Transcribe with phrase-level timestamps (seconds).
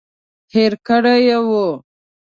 [0.53, 1.65] هېر کړي وو.